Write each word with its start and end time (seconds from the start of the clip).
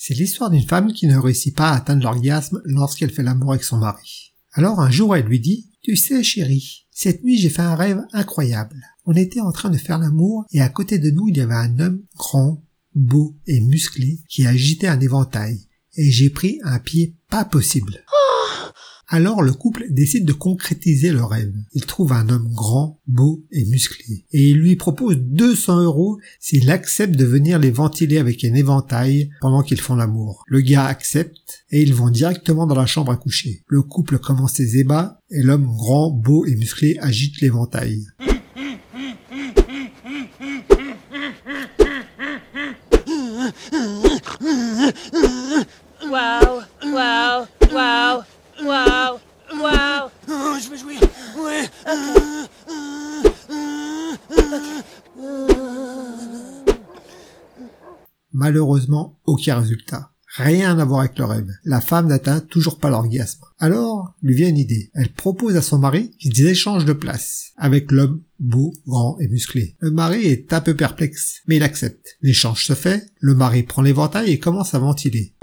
C'est 0.00 0.14
l'histoire 0.14 0.48
d'une 0.48 0.66
femme 0.66 0.92
qui 0.92 1.08
ne 1.08 1.18
réussit 1.18 1.56
pas 1.56 1.70
à 1.70 1.76
atteindre 1.76 2.04
l'orgasme 2.04 2.62
lorsqu'elle 2.64 3.10
fait 3.10 3.24
l'amour 3.24 3.50
avec 3.50 3.64
son 3.64 3.78
mari. 3.78 4.32
Alors 4.52 4.78
un 4.78 4.92
jour 4.92 5.16
elle 5.16 5.24
lui 5.24 5.40
dit 5.40 5.72
Tu 5.82 5.96
sais 5.96 6.22
chérie, 6.22 6.86
cette 6.92 7.24
nuit 7.24 7.36
j'ai 7.36 7.50
fait 7.50 7.62
un 7.62 7.74
rêve 7.74 8.00
incroyable. 8.12 8.80
On 9.06 9.14
était 9.14 9.40
en 9.40 9.50
train 9.50 9.70
de 9.70 9.76
faire 9.76 9.98
l'amour 9.98 10.44
et 10.52 10.60
à 10.60 10.68
côté 10.68 11.00
de 11.00 11.10
nous 11.10 11.26
il 11.28 11.36
y 11.36 11.40
avait 11.40 11.52
un 11.52 11.80
homme 11.80 12.04
grand, 12.16 12.64
beau 12.94 13.36
et 13.48 13.60
musclé 13.60 14.20
qui 14.28 14.46
agitait 14.46 14.86
un 14.86 15.00
éventail. 15.00 15.66
Et 15.96 16.12
j'ai 16.12 16.30
pris 16.30 16.60
un 16.62 16.78
pied 16.78 17.16
pas 17.28 17.44
possible. 17.44 18.04
Alors 19.10 19.40
le 19.40 19.54
couple 19.54 19.86
décide 19.88 20.26
de 20.26 20.34
concrétiser 20.34 21.12
le 21.12 21.24
rêve. 21.24 21.54
Il 21.72 21.86
trouve 21.86 22.12
un 22.12 22.28
homme 22.28 22.52
grand, 22.52 23.00
beau 23.06 23.42
et 23.50 23.64
musclé. 23.64 24.26
Et 24.32 24.50
il 24.50 24.58
lui 24.58 24.76
propose 24.76 25.16
200 25.16 25.82
euros 25.82 26.18
s'il 26.40 26.70
accepte 26.70 27.16
de 27.16 27.24
venir 27.24 27.58
les 27.58 27.70
ventiler 27.70 28.18
avec 28.18 28.44
un 28.44 28.52
éventail 28.52 29.30
pendant 29.40 29.62
qu'ils 29.62 29.80
font 29.80 29.94
l'amour. 29.94 30.44
Le 30.46 30.60
gars 30.60 30.84
accepte 30.84 31.64
et 31.70 31.80
ils 31.80 31.94
vont 31.94 32.10
directement 32.10 32.66
dans 32.66 32.74
la 32.74 32.84
chambre 32.84 33.10
à 33.10 33.16
coucher. 33.16 33.62
Le 33.66 33.80
couple 33.80 34.18
commence 34.18 34.54
ses 34.54 34.76
ébats 34.76 35.22
et 35.30 35.42
l'homme 35.42 35.66
grand, 35.66 36.10
beau 36.10 36.44
et 36.44 36.54
musclé 36.56 36.98
agite 37.00 37.40
l'éventail. 37.40 38.04
Malheureusement, 58.32 59.18
aucun 59.26 59.60
résultat. 59.60 60.12
Rien 60.36 60.78
à 60.78 60.84
voir 60.84 61.00
avec 61.00 61.18
le 61.18 61.24
rêve. 61.24 61.48
La 61.64 61.80
femme 61.80 62.08
n'atteint 62.08 62.40
toujours 62.40 62.78
pas 62.78 62.90
l'orgasme. 62.90 63.40
Alors, 63.58 64.14
lui 64.22 64.36
vient 64.36 64.48
une 64.48 64.58
idée. 64.58 64.90
Elle 64.94 65.12
propose 65.12 65.56
à 65.56 65.62
son 65.62 65.78
mari 65.78 66.12
qu'ils 66.18 66.46
échangent 66.46 66.84
de 66.84 66.92
place 66.92 67.52
avec 67.56 67.90
l'homme 67.90 68.22
beau, 68.38 68.72
grand 68.86 69.18
et 69.18 69.28
musclé. 69.28 69.76
Le 69.80 69.90
mari 69.90 70.26
est 70.26 70.52
un 70.52 70.60
peu 70.60 70.74
perplexe, 70.74 71.40
mais 71.48 71.56
il 71.56 71.62
accepte. 71.62 72.16
L'échange 72.22 72.64
se 72.64 72.74
fait, 72.74 73.10
le 73.18 73.34
mari 73.34 73.64
prend 73.64 73.82
l'éventail 73.82 74.30
et 74.30 74.38
commence 74.38 74.74
à 74.74 74.78
ventiler. 74.78 75.34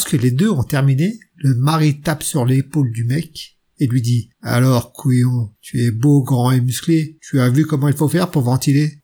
Lorsque 0.00 0.22
les 0.22 0.30
deux 0.30 0.48
ont 0.48 0.62
terminé, 0.62 1.20
le 1.36 1.54
mari 1.56 2.00
tape 2.00 2.22
sur 2.22 2.46
l'épaule 2.46 2.90
du 2.90 3.04
mec 3.04 3.58
et 3.78 3.86
lui 3.86 4.00
dit 4.00 4.30
Alors, 4.40 4.94
couillon, 4.94 5.50
tu 5.60 5.78
es 5.82 5.90
beau, 5.90 6.22
grand 6.22 6.52
et 6.52 6.62
musclé, 6.62 7.18
tu 7.20 7.38
as 7.38 7.50
vu 7.50 7.66
comment 7.66 7.86
il 7.86 7.94
faut 7.94 8.08
faire 8.08 8.30
pour 8.30 8.40
ventiler? 8.40 8.94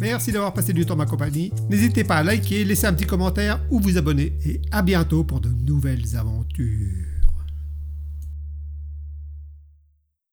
Merci 0.00 0.32
d'avoir 0.32 0.52
passé 0.52 0.72
du 0.72 0.84
temps 0.84 0.96
ma 0.96 1.06
compagnie. 1.06 1.52
N'hésitez 1.68 2.02
pas 2.02 2.16
à 2.16 2.24
liker, 2.24 2.64
laisser 2.64 2.86
un 2.86 2.94
petit 2.94 3.06
commentaire 3.06 3.60
ou 3.70 3.78
vous 3.78 3.96
abonner. 3.96 4.32
Et 4.44 4.60
à 4.72 4.82
bientôt 4.82 5.22
pour 5.22 5.38
de 5.38 5.50
nouvelles 5.50 6.16
aventures. 6.16 7.19